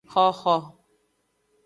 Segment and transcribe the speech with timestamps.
[0.13, 0.55] Xoxo.